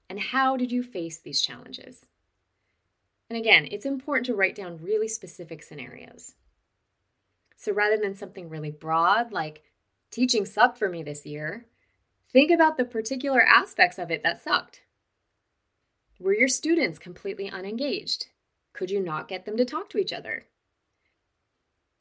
And 0.08 0.18
how 0.18 0.56
did 0.56 0.72
you 0.72 0.82
face 0.82 1.18
these 1.18 1.40
challenges? 1.40 2.06
And 3.30 3.38
again, 3.38 3.68
it's 3.70 3.87
important 3.87 4.26
to 4.26 4.34
write 4.34 4.56
down 4.56 4.82
really 4.82 5.06
specific 5.06 5.62
scenarios. 5.62 6.34
So 7.56 7.72
rather 7.72 7.96
than 7.96 8.16
something 8.16 8.49
really 8.49 8.72
broad 8.72 9.32
like 9.32 9.62
teaching 10.10 10.44
sucked 10.44 10.78
for 10.78 10.88
me 10.88 11.02
this 11.02 11.25
year, 11.25 11.66
think 12.32 12.50
about 12.50 12.76
the 12.76 12.84
particular 12.84 13.42
aspects 13.42 13.99
of 13.99 14.10
it 14.10 14.25
that 14.25 14.42
sucked. 14.42 14.82
Were 16.18 16.34
your 16.34 16.49
students 16.49 16.99
completely 16.99 17.49
unengaged? 17.49 18.26
Could 18.72 18.90
you 18.90 19.00
not 19.00 19.28
get 19.28 19.44
them 19.44 19.56
to 19.56 19.64
talk 19.64 19.88
to 19.90 19.98
each 19.98 20.12
other? 20.12 20.46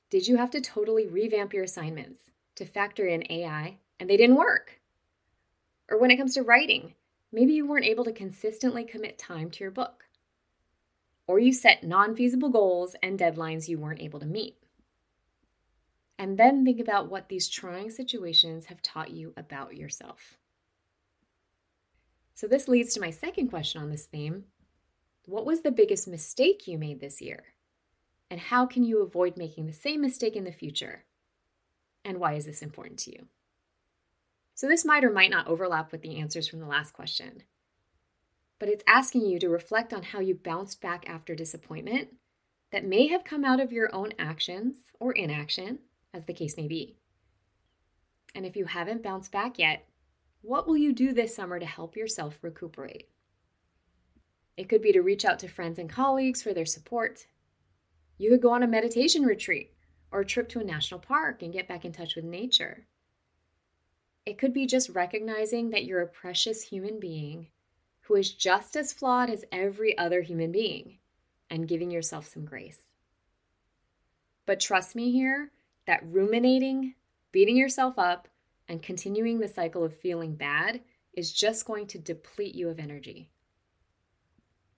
Did 0.09 0.27
you 0.27 0.37
have 0.37 0.51
to 0.51 0.61
totally 0.61 1.07
revamp 1.07 1.53
your 1.53 1.63
assignments 1.63 2.21
to 2.55 2.65
factor 2.65 3.05
in 3.05 3.31
AI 3.31 3.77
and 3.99 4.09
they 4.09 4.17
didn't 4.17 4.37
work? 4.37 4.79
Or 5.89 5.99
when 5.99 6.11
it 6.11 6.17
comes 6.17 6.33
to 6.35 6.43
writing, 6.43 6.95
maybe 7.31 7.53
you 7.53 7.67
weren't 7.67 7.85
able 7.85 8.03
to 8.05 8.11
consistently 8.11 8.83
commit 8.83 9.17
time 9.17 9.49
to 9.51 9.63
your 9.63 9.71
book. 9.71 10.05
Or 11.27 11.39
you 11.39 11.53
set 11.53 11.83
non 11.83 12.15
feasible 12.15 12.49
goals 12.49 12.95
and 13.03 13.19
deadlines 13.19 13.67
you 13.67 13.77
weren't 13.77 14.01
able 14.01 14.19
to 14.19 14.25
meet. 14.25 14.57
And 16.17 16.37
then 16.37 16.65
think 16.65 16.79
about 16.79 17.09
what 17.09 17.29
these 17.29 17.47
trying 17.47 17.91
situations 17.91 18.65
have 18.65 18.81
taught 18.81 19.11
you 19.11 19.33
about 19.37 19.75
yourself. 19.75 20.37
So, 22.33 22.47
this 22.47 22.67
leads 22.67 22.93
to 22.93 22.99
my 22.99 23.09
second 23.09 23.49
question 23.49 23.81
on 23.81 23.89
this 23.89 24.05
theme 24.05 24.45
What 25.29 25.45
was 25.45 25.61
the 25.61 25.69
biggest 25.69 26.07
mistake 26.07 26.67
you 26.67 26.79
made 26.79 27.01
this 27.01 27.21
year? 27.21 27.53
And 28.31 28.39
how 28.39 28.65
can 28.65 28.83
you 28.83 29.03
avoid 29.03 29.37
making 29.37 29.67
the 29.67 29.73
same 29.73 30.01
mistake 30.01 30.35
in 30.35 30.43
the 30.43 30.51
future? 30.51 31.05
And 32.03 32.17
why 32.19 32.33
is 32.33 32.47
this 32.47 32.63
important 32.63 32.97
to 33.01 33.11
you? 33.11 33.27
So, 34.55 34.67
this 34.67 34.83
might 34.83 35.03
or 35.03 35.11
might 35.11 35.29
not 35.29 35.47
overlap 35.47 35.91
with 35.91 36.01
the 36.01 36.17
answers 36.17 36.47
from 36.47 36.59
the 36.59 36.65
last 36.65 36.93
question. 36.93 37.43
But 38.57 38.69
it's 38.69 38.83
asking 38.87 39.27
you 39.27 39.37
to 39.37 39.49
reflect 39.49 39.93
on 39.93 40.01
how 40.01 40.19
you 40.19 40.33
bounced 40.33 40.81
back 40.81 41.07
after 41.07 41.35
disappointment 41.35 42.15
that 42.71 42.83
may 42.83 43.05
have 43.05 43.23
come 43.23 43.45
out 43.45 43.59
of 43.59 43.71
your 43.71 43.93
own 43.93 44.13
actions 44.17 44.77
or 44.99 45.11
inaction, 45.11 45.77
as 46.11 46.25
the 46.25 46.33
case 46.33 46.57
may 46.57 46.67
be. 46.67 46.95
And 48.33 48.47
if 48.47 48.55
you 48.55 48.65
haven't 48.65 49.03
bounced 49.03 49.31
back 49.31 49.59
yet, 49.59 49.87
what 50.41 50.67
will 50.67 50.77
you 50.77 50.91
do 50.91 51.13
this 51.13 51.35
summer 51.35 51.59
to 51.59 51.67
help 51.67 51.95
yourself 51.95 52.39
recuperate? 52.41 53.09
It 54.57 54.69
could 54.69 54.81
be 54.81 54.91
to 54.91 55.01
reach 55.01 55.25
out 55.25 55.39
to 55.39 55.47
friends 55.47 55.79
and 55.79 55.89
colleagues 55.89 56.41
for 56.41 56.53
their 56.53 56.65
support 56.65 57.27
you 58.19 58.29
could 58.29 58.41
go 58.41 58.51
on 58.51 58.63
a 58.63 58.67
meditation 58.67 59.23
retreat 59.23 59.73
or 60.11 60.19
a 60.19 60.25
trip 60.25 60.49
to 60.49 60.59
a 60.59 60.63
national 60.63 60.99
park 60.99 61.41
and 61.41 61.53
get 61.53 61.69
back 61.69 61.85
in 61.85 61.93
touch 61.93 62.15
with 62.15 62.25
nature. 62.25 62.85
It 64.25 64.37
could 64.37 64.53
be 64.53 64.67
just 64.67 64.89
recognizing 64.89 65.69
that 65.69 65.85
you're 65.85 66.01
a 66.01 66.07
precious 66.07 66.63
human 66.63 66.99
being 66.99 67.47
who 68.01 68.15
is 68.15 68.33
just 68.33 68.75
as 68.75 68.91
flawed 68.91 69.29
as 69.29 69.45
every 69.51 69.97
other 69.97 70.21
human 70.21 70.51
being 70.51 70.97
and 71.49 71.67
giving 71.67 71.89
yourself 71.89 72.27
some 72.27 72.43
grace. 72.43 72.91
But 74.45 74.59
trust 74.59 74.95
me 74.95 75.11
here 75.11 75.51
that 75.87 76.03
ruminating, 76.05 76.95
beating 77.31 77.55
yourself 77.55 77.97
up, 77.97 78.27
and 78.67 78.83
continuing 78.83 79.39
the 79.39 79.47
cycle 79.47 79.83
of 79.83 79.95
feeling 79.95 80.35
bad 80.35 80.81
is 81.13 81.31
just 81.31 81.65
going 81.65 81.87
to 81.87 81.97
deplete 81.97 82.53
you 82.53 82.69
of 82.69 82.79
energy. 82.79 83.29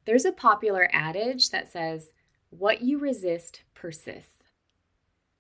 There's 0.06 0.26
a 0.26 0.32
popular 0.32 0.90
adage 0.92 1.52
that 1.52 1.72
says, 1.72 2.12
what 2.50 2.82
you 2.82 2.98
resist 2.98 3.62
persists. 3.74 4.44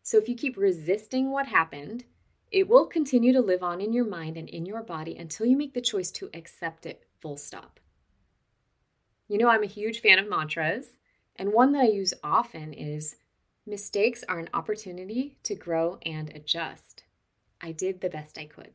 So 0.03 0.17
if 0.17 0.29
you 0.29 0.35
keep 0.35 0.57
resisting 0.57 1.31
what 1.31 1.47
happened, 1.47 2.05
it 2.51 2.67
will 2.67 2.85
continue 2.85 3.33
to 3.33 3.41
live 3.41 3.63
on 3.63 3.81
in 3.81 3.93
your 3.93 4.05
mind 4.05 4.37
and 4.37 4.49
in 4.49 4.65
your 4.65 4.81
body 4.81 5.15
until 5.15 5.45
you 5.45 5.57
make 5.57 5.73
the 5.73 5.81
choice 5.81 6.11
to 6.11 6.29
accept 6.33 6.85
it, 6.85 7.05
full 7.19 7.37
stop. 7.37 7.79
You 9.27 9.37
know, 9.37 9.49
I'm 9.49 9.63
a 9.63 9.67
huge 9.67 10.01
fan 10.01 10.19
of 10.19 10.29
mantras, 10.29 10.97
and 11.37 11.53
one 11.53 11.71
that 11.71 11.83
I 11.83 11.87
use 11.87 12.13
often 12.23 12.73
is 12.73 13.15
mistakes 13.65 14.23
are 14.27 14.39
an 14.39 14.49
opportunity 14.53 15.37
to 15.43 15.55
grow 15.55 15.97
and 16.05 16.29
adjust. 16.35 17.03
I 17.61 17.71
did 17.71 18.01
the 18.01 18.09
best 18.09 18.37
I 18.37 18.45
could. 18.45 18.73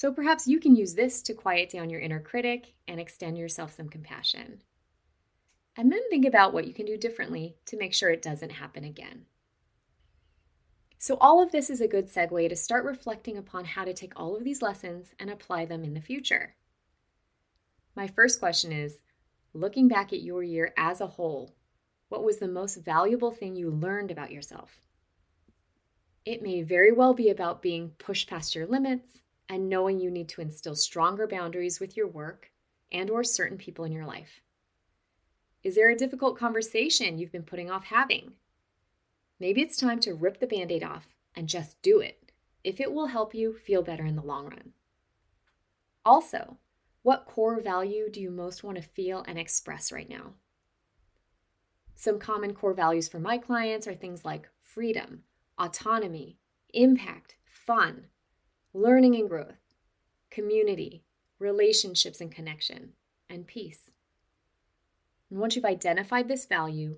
So 0.00 0.10
perhaps 0.10 0.48
you 0.48 0.60
can 0.60 0.76
use 0.76 0.94
this 0.94 1.20
to 1.20 1.34
quiet 1.34 1.68
down 1.68 1.90
your 1.90 2.00
inner 2.00 2.20
critic 2.20 2.72
and 2.88 2.98
extend 2.98 3.36
yourself 3.36 3.74
some 3.76 3.90
compassion 3.90 4.62
and 5.76 5.92
then 5.92 6.00
think 6.08 6.24
about 6.24 6.54
what 6.54 6.66
you 6.66 6.72
can 6.72 6.86
do 6.86 6.96
differently 6.96 7.58
to 7.66 7.76
make 7.76 7.92
sure 7.92 8.08
it 8.08 8.22
doesn't 8.22 8.52
happen 8.52 8.82
again. 8.82 9.26
So, 10.96 11.18
all 11.20 11.42
of 11.42 11.52
this 11.52 11.68
is 11.68 11.82
a 11.82 11.86
good 11.86 12.08
segue 12.08 12.48
to 12.48 12.56
start 12.56 12.86
reflecting 12.86 13.36
upon 13.36 13.66
how 13.66 13.84
to 13.84 13.92
take 13.92 14.18
all 14.18 14.34
of 14.34 14.42
these 14.42 14.62
lessons 14.62 15.12
and 15.18 15.28
apply 15.28 15.66
them 15.66 15.84
in 15.84 15.92
the 15.92 16.00
future. 16.00 16.54
My 17.94 18.06
first 18.06 18.38
question 18.38 18.72
is 18.72 19.00
looking 19.52 19.86
back 19.86 20.14
at 20.14 20.22
your 20.22 20.42
year 20.42 20.72
as 20.78 21.02
a 21.02 21.08
whole, 21.08 21.54
what 22.08 22.24
was 22.24 22.38
the 22.38 22.48
most 22.48 22.76
valuable 22.76 23.32
thing 23.32 23.54
you 23.54 23.68
learned 23.70 24.10
about 24.10 24.32
yourself? 24.32 24.80
It 26.24 26.42
may 26.42 26.62
very 26.62 26.90
well 26.90 27.12
be 27.12 27.28
about 27.28 27.60
being 27.60 27.90
pushed 27.98 28.30
past 28.30 28.54
your 28.54 28.66
limits 28.66 29.20
and 29.50 29.68
knowing 29.68 29.98
you 29.98 30.12
need 30.12 30.28
to 30.28 30.40
instill 30.40 30.76
stronger 30.76 31.26
boundaries 31.26 31.80
with 31.80 31.96
your 31.96 32.06
work 32.06 32.52
and 32.92 33.10
or 33.10 33.24
certain 33.24 33.58
people 33.58 33.84
in 33.84 33.90
your 33.90 34.06
life. 34.06 34.40
Is 35.64 35.74
there 35.74 35.90
a 35.90 35.96
difficult 35.96 36.38
conversation 36.38 37.18
you've 37.18 37.32
been 37.32 37.42
putting 37.42 37.68
off 37.68 37.86
having? 37.86 38.34
Maybe 39.40 39.60
it's 39.60 39.76
time 39.76 39.98
to 40.00 40.14
rip 40.14 40.38
the 40.38 40.46
band 40.46 40.70
aid 40.70 40.84
off 40.84 41.08
and 41.34 41.48
just 41.48 41.82
do 41.82 41.98
it 41.98 42.30
if 42.62 42.80
it 42.80 42.92
will 42.92 43.06
help 43.06 43.34
you 43.34 43.52
feel 43.52 43.82
better 43.82 44.06
in 44.06 44.14
the 44.14 44.22
long 44.22 44.46
run. 44.46 44.72
Also, 46.04 46.58
what 47.02 47.26
core 47.26 47.60
value 47.60 48.08
do 48.08 48.20
you 48.20 48.30
most 48.30 48.62
want 48.62 48.76
to 48.76 48.82
feel 48.82 49.24
and 49.26 49.36
express 49.36 49.90
right 49.90 50.08
now? 50.08 50.34
Some 51.96 52.20
common 52.20 52.54
core 52.54 52.72
values 52.72 53.08
for 53.08 53.18
my 53.18 53.36
clients 53.36 53.88
are 53.88 53.94
things 53.94 54.24
like 54.24 54.48
freedom, 54.62 55.24
autonomy, 55.58 56.38
impact, 56.72 57.34
fun, 57.44 58.06
learning 58.72 59.16
and 59.16 59.28
growth, 59.28 59.58
community, 60.30 61.02
relationships 61.38 62.20
and 62.20 62.30
connection, 62.30 62.92
and 63.28 63.46
peace. 63.46 63.90
And 65.30 65.40
once 65.40 65.56
you've 65.56 65.64
identified 65.64 66.28
this 66.28 66.46
value, 66.46 66.96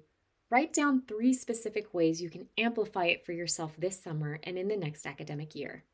write 0.50 0.72
down 0.72 1.02
three 1.02 1.32
specific 1.32 1.94
ways 1.94 2.20
you 2.20 2.28
can 2.28 2.48
amplify 2.58 3.06
it 3.06 3.24
for 3.24 3.32
yourself 3.32 3.72
this 3.78 4.02
summer 4.02 4.38
and 4.42 4.58
in 4.58 4.68
the 4.68 4.76
next 4.76 5.06
academic 5.06 5.54
year. 5.54 5.84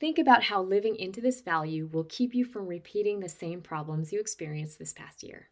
Think 0.00 0.18
about 0.18 0.44
how 0.44 0.62
living 0.62 0.96
into 0.96 1.20
this 1.20 1.40
value 1.40 1.88
will 1.92 2.04
keep 2.04 2.34
you 2.34 2.44
from 2.44 2.66
repeating 2.66 3.20
the 3.20 3.28
same 3.28 3.60
problems 3.60 4.12
you 4.12 4.20
experienced 4.20 4.78
this 4.78 4.92
past 4.92 5.22
year. 5.22 5.48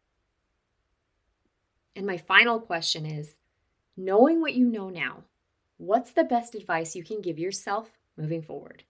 And 1.96 2.06
my 2.06 2.16
final 2.16 2.60
question 2.60 3.06
is 3.06 3.36
knowing 3.96 4.40
what 4.40 4.54
you 4.54 4.66
know 4.66 4.88
now, 4.88 5.24
what's 5.78 6.12
the 6.12 6.24
best 6.24 6.54
advice 6.54 6.94
you 6.94 7.02
can 7.02 7.20
give 7.20 7.38
yourself 7.38 7.95
moving 8.16 8.42
forward? 8.42 8.84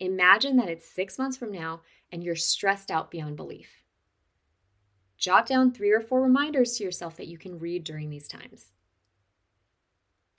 Imagine 0.00 0.56
that 0.56 0.68
it's 0.68 0.88
six 0.88 1.18
months 1.18 1.36
from 1.36 1.52
now 1.52 1.82
and 2.10 2.24
you're 2.24 2.36
stressed 2.36 2.90
out 2.90 3.10
beyond 3.10 3.36
belief 3.36 3.82
jot 5.22 5.46
down 5.46 5.70
three 5.70 5.92
or 5.92 6.00
four 6.00 6.20
reminders 6.20 6.76
to 6.76 6.82
yourself 6.82 7.16
that 7.16 7.28
you 7.28 7.38
can 7.38 7.60
read 7.60 7.84
during 7.84 8.10
these 8.10 8.26
times. 8.26 8.72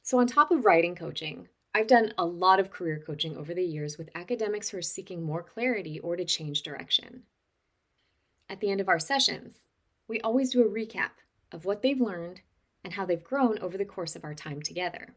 So, 0.01 0.19
on 0.19 0.27
top 0.27 0.51
of 0.51 0.65
writing 0.65 0.93
coaching, 0.93 1.47
I've 1.73 1.87
done 1.87 2.13
a 2.17 2.25
lot 2.25 2.59
of 2.59 2.69
career 2.69 3.01
coaching 3.03 3.37
over 3.37 3.53
the 3.53 3.63
years 3.63 3.97
with 3.97 4.09
academics 4.13 4.69
who 4.69 4.77
are 4.77 4.81
seeking 4.81 5.23
more 5.23 5.41
clarity 5.41 5.99
or 5.99 6.17
to 6.17 6.25
change 6.25 6.63
direction. 6.63 7.23
At 8.49 8.59
the 8.59 8.69
end 8.69 8.81
of 8.81 8.89
our 8.89 8.99
sessions, 8.99 9.59
we 10.09 10.19
always 10.19 10.51
do 10.51 10.61
a 10.61 10.69
recap 10.69 11.11
of 11.53 11.63
what 11.63 11.81
they've 11.81 12.01
learned 12.01 12.41
and 12.83 12.93
how 12.93 13.05
they've 13.05 13.23
grown 13.23 13.57
over 13.59 13.77
the 13.77 13.85
course 13.85 14.17
of 14.17 14.25
our 14.25 14.35
time 14.35 14.61
together. 14.61 15.15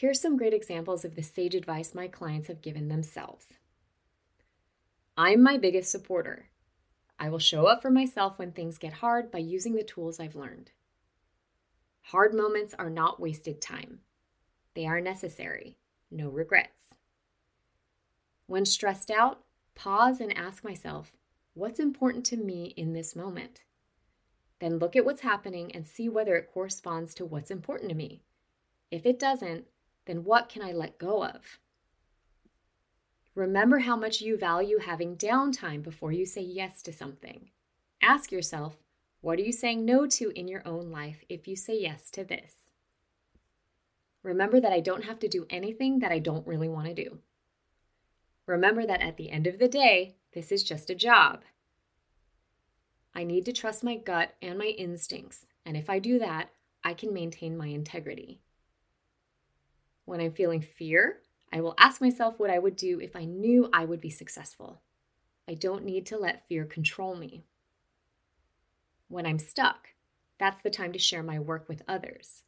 Here's 0.00 0.20
some 0.20 0.36
great 0.36 0.54
examples 0.54 1.04
of 1.04 1.16
the 1.16 1.24
sage 1.24 1.56
advice 1.56 1.92
my 1.92 2.06
clients 2.06 2.46
have 2.46 2.62
given 2.62 2.86
themselves. 2.86 3.46
I'm 5.16 5.42
my 5.42 5.56
biggest 5.56 5.90
supporter. 5.90 6.50
I 7.18 7.28
will 7.30 7.40
show 7.40 7.66
up 7.66 7.82
for 7.82 7.90
myself 7.90 8.38
when 8.38 8.52
things 8.52 8.78
get 8.78 8.92
hard 8.92 9.32
by 9.32 9.38
using 9.38 9.74
the 9.74 9.82
tools 9.82 10.20
I've 10.20 10.36
learned. 10.36 10.70
Hard 12.02 12.32
moments 12.32 12.76
are 12.78 12.90
not 12.90 13.18
wasted 13.18 13.60
time, 13.60 13.98
they 14.74 14.86
are 14.86 15.00
necessary. 15.00 15.78
No 16.12 16.28
regrets. 16.28 16.94
When 18.46 18.66
stressed 18.66 19.10
out, 19.10 19.40
pause 19.74 20.20
and 20.20 20.32
ask 20.38 20.62
myself, 20.62 21.10
what's 21.54 21.80
important 21.80 22.24
to 22.26 22.36
me 22.36 22.66
in 22.76 22.92
this 22.92 23.16
moment? 23.16 23.62
Then 24.60 24.78
look 24.78 24.94
at 24.94 25.04
what's 25.04 25.22
happening 25.22 25.74
and 25.74 25.88
see 25.88 26.08
whether 26.08 26.36
it 26.36 26.52
corresponds 26.54 27.14
to 27.14 27.24
what's 27.24 27.50
important 27.50 27.88
to 27.88 27.96
me. 27.96 28.22
If 28.92 29.04
it 29.04 29.18
doesn't, 29.18 29.66
then 30.08 30.24
what 30.24 30.48
can 30.48 30.62
I 30.62 30.72
let 30.72 30.98
go 30.98 31.22
of? 31.22 31.58
Remember 33.34 33.80
how 33.80 33.94
much 33.94 34.22
you 34.22 34.38
value 34.38 34.78
having 34.78 35.16
downtime 35.16 35.82
before 35.82 36.12
you 36.12 36.24
say 36.24 36.40
yes 36.40 36.80
to 36.82 36.94
something. 36.94 37.50
Ask 38.02 38.32
yourself, 38.32 38.78
what 39.20 39.38
are 39.38 39.42
you 39.42 39.52
saying 39.52 39.84
no 39.84 40.06
to 40.06 40.30
in 40.30 40.48
your 40.48 40.66
own 40.66 40.90
life 40.90 41.24
if 41.28 41.46
you 41.46 41.54
say 41.54 41.78
yes 41.78 42.10
to 42.12 42.24
this? 42.24 42.54
Remember 44.22 44.60
that 44.60 44.72
I 44.72 44.80
don't 44.80 45.04
have 45.04 45.18
to 45.20 45.28
do 45.28 45.46
anything 45.50 45.98
that 45.98 46.10
I 46.10 46.20
don't 46.20 46.46
really 46.46 46.70
want 46.70 46.86
to 46.86 46.94
do. 46.94 47.18
Remember 48.46 48.86
that 48.86 49.02
at 49.02 49.18
the 49.18 49.30
end 49.30 49.46
of 49.46 49.58
the 49.58 49.68
day, 49.68 50.16
this 50.32 50.50
is 50.50 50.64
just 50.64 50.88
a 50.88 50.94
job. 50.94 51.42
I 53.14 53.24
need 53.24 53.44
to 53.44 53.52
trust 53.52 53.84
my 53.84 53.96
gut 53.96 54.34
and 54.40 54.58
my 54.58 54.68
instincts, 54.78 55.44
and 55.66 55.76
if 55.76 55.90
I 55.90 55.98
do 55.98 56.18
that, 56.18 56.48
I 56.82 56.94
can 56.94 57.12
maintain 57.12 57.58
my 57.58 57.66
integrity. 57.66 58.40
When 60.08 60.22
I'm 60.22 60.32
feeling 60.32 60.62
fear, 60.62 61.20
I 61.52 61.60
will 61.60 61.74
ask 61.76 62.00
myself 62.00 62.38
what 62.38 62.48
I 62.48 62.58
would 62.58 62.76
do 62.76 62.98
if 62.98 63.14
I 63.14 63.26
knew 63.26 63.68
I 63.74 63.84
would 63.84 64.00
be 64.00 64.08
successful. 64.08 64.80
I 65.46 65.52
don't 65.52 65.84
need 65.84 66.06
to 66.06 66.16
let 66.16 66.48
fear 66.48 66.64
control 66.64 67.14
me. 67.14 67.44
When 69.08 69.26
I'm 69.26 69.38
stuck, 69.38 69.88
that's 70.38 70.62
the 70.62 70.70
time 70.70 70.94
to 70.94 70.98
share 70.98 71.22
my 71.22 71.38
work 71.38 71.68
with 71.68 71.82
others. 71.86 72.44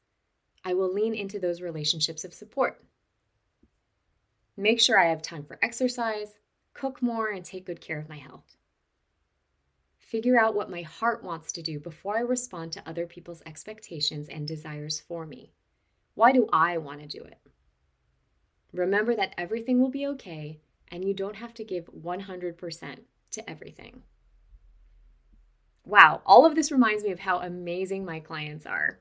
I 0.64 0.72
will 0.72 0.90
lean 0.90 1.14
into 1.14 1.38
those 1.38 1.60
relationships 1.60 2.24
of 2.24 2.32
support. 2.32 2.82
Make 4.56 4.80
sure 4.80 4.98
I 4.98 5.10
have 5.10 5.20
time 5.20 5.44
for 5.44 5.58
exercise, 5.60 6.38
cook 6.72 7.02
more, 7.02 7.28
and 7.28 7.44
take 7.44 7.66
good 7.66 7.82
care 7.82 7.98
of 7.98 8.08
my 8.08 8.16
health. 8.16 8.56
Figure 9.98 10.40
out 10.40 10.54
what 10.54 10.70
my 10.70 10.80
heart 10.80 11.22
wants 11.22 11.52
to 11.52 11.62
do 11.62 11.78
before 11.78 12.16
I 12.16 12.20
respond 12.20 12.72
to 12.72 12.88
other 12.88 13.04
people's 13.04 13.42
expectations 13.44 14.30
and 14.30 14.48
desires 14.48 14.98
for 14.98 15.26
me. 15.26 15.52
Why 16.20 16.32
do 16.32 16.46
I 16.52 16.76
want 16.76 17.00
to 17.00 17.06
do 17.06 17.24
it? 17.24 17.38
Remember 18.74 19.16
that 19.16 19.34
everything 19.38 19.80
will 19.80 19.88
be 19.88 20.06
okay 20.08 20.60
and 20.88 21.02
you 21.02 21.14
don't 21.14 21.36
have 21.36 21.54
to 21.54 21.64
give 21.64 21.86
100% 21.86 22.98
to 23.30 23.50
everything. 23.50 24.02
Wow, 25.82 26.20
all 26.26 26.44
of 26.44 26.54
this 26.54 26.70
reminds 26.70 27.04
me 27.04 27.10
of 27.10 27.20
how 27.20 27.38
amazing 27.38 28.04
my 28.04 28.20
clients 28.20 28.66
are. 28.66 29.00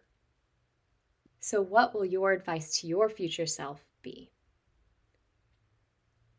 So, 1.41 1.61
what 1.61 1.93
will 1.93 2.05
your 2.05 2.31
advice 2.31 2.79
to 2.79 2.87
your 2.87 3.09
future 3.09 3.45
self 3.45 3.83
be? 4.01 4.31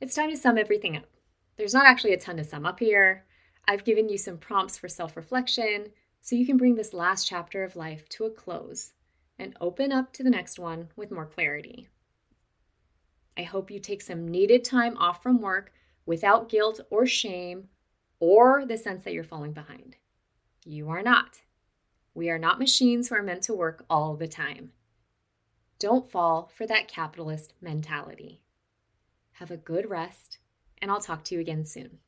It's 0.00 0.14
time 0.14 0.30
to 0.30 0.36
sum 0.38 0.56
everything 0.56 0.96
up. 0.96 1.04
There's 1.58 1.74
not 1.74 1.84
actually 1.84 2.14
a 2.14 2.18
ton 2.18 2.38
to 2.38 2.44
sum 2.44 2.64
up 2.64 2.80
here. 2.80 3.26
I've 3.68 3.84
given 3.84 4.08
you 4.08 4.16
some 4.16 4.38
prompts 4.38 4.78
for 4.78 4.88
self 4.88 5.14
reflection 5.14 5.88
so 6.22 6.36
you 6.36 6.46
can 6.46 6.56
bring 6.56 6.76
this 6.76 6.94
last 6.94 7.26
chapter 7.26 7.64
of 7.64 7.76
life 7.76 8.08
to 8.08 8.24
a 8.24 8.30
close 8.30 8.94
and 9.40 9.56
open 9.60 9.90
up 9.90 10.12
to 10.12 10.22
the 10.22 10.30
next 10.30 10.58
one 10.58 10.88
with 10.96 11.10
more 11.10 11.26
clarity. 11.26 11.88
I 13.36 13.42
hope 13.42 13.70
you 13.70 13.80
take 13.80 14.02
some 14.02 14.28
needed 14.28 14.64
time 14.64 14.96
off 14.98 15.22
from 15.22 15.40
work 15.40 15.72
without 16.04 16.48
guilt 16.48 16.80
or 16.90 17.06
shame 17.06 17.68
or 18.18 18.66
the 18.66 18.76
sense 18.76 19.02
that 19.04 19.14
you're 19.14 19.24
falling 19.24 19.52
behind. 19.52 19.96
You 20.64 20.90
are 20.90 21.02
not. 21.02 21.40
We 22.14 22.28
are 22.28 22.38
not 22.38 22.58
machines 22.58 23.08
who 23.08 23.14
are 23.14 23.22
meant 23.22 23.42
to 23.44 23.54
work 23.54 23.84
all 23.88 24.14
the 24.14 24.28
time. 24.28 24.72
Don't 25.78 26.10
fall 26.10 26.50
for 26.54 26.66
that 26.66 26.88
capitalist 26.88 27.54
mentality. 27.62 28.40
Have 29.32 29.50
a 29.50 29.56
good 29.56 29.88
rest, 29.88 30.38
and 30.82 30.90
I'll 30.90 31.00
talk 31.00 31.24
to 31.24 31.34
you 31.34 31.40
again 31.40 31.64
soon. 31.64 31.98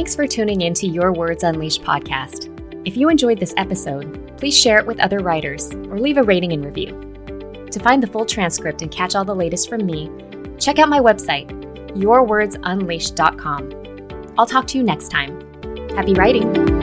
Thanks 0.00 0.16
for 0.16 0.26
tuning 0.26 0.62
in 0.62 0.72
to 0.74 0.86
Your 0.86 1.12
Words 1.12 1.44
Unleashed 1.44 1.82
podcast. 1.82 2.48
If 2.86 2.96
you 2.96 3.10
enjoyed 3.10 3.38
this 3.38 3.52
episode, 3.58 4.34
please 4.38 4.58
share 4.58 4.78
it 4.78 4.86
with 4.86 4.98
other 4.98 5.18
writers 5.18 5.74
or 5.74 5.98
leave 5.98 6.16
a 6.16 6.22
rating 6.22 6.54
and 6.54 6.64
review. 6.64 7.66
To 7.70 7.80
find 7.80 8.02
the 8.02 8.06
full 8.06 8.24
transcript 8.24 8.80
and 8.80 8.90
catch 8.90 9.14
all 9.14 9.26
the 9.26 9.34
latest 9.34 9.68
from 9.68 9.84
me, 9.84 10.10
check 10.58 10.78
out 10.78 10.88
my 10.88 11.00
website, 11.00 11.50
yourwordsunleashed.com. 11.90 14.32
I'll 14.38 14.46
talk 14.46 14.66
to 14.68 14.78
you 14.78 14.84
next 14.84 15.10
time. 15.10 15.38
Happy 15.90 16.14
writing! 16.14 16.79